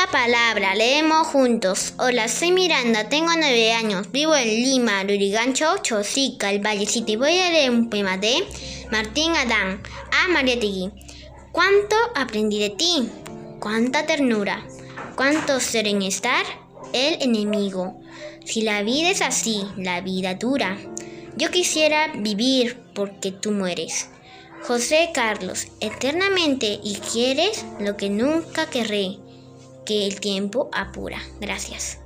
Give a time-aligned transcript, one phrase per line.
[0.00, 1.92] la palabra, leemos juntos.
[1.98, 7.38] Hola, soy Miranda, tengo nueve años, vivo en Lima, Lurigancho, Chosica, el Vallecito y voy
[7.38, 8.46] a leer un poema de
[8.90, 10.90] Martín Adán a María Tegui.
[11.52, 13.10] ¿Cuánto aprendí de ti?
[13.58, 14.64] ¿Cuánta ternura?
[15.16, 16.46] ¿Cuánto ser en estar?
[16.94, 18.00] El enemigo.
[18.46, 20.78] Si la vida es así, la vida dura.
[21.36, 24.08] Yo quisiera vivir porque tú mueres.
[24.62, 29.18] José Carlos, eternamente y quieres lo que nunca querré,
[29.84, 31.18] que el tiempo apura.
[31.40, 31.98] Gracias.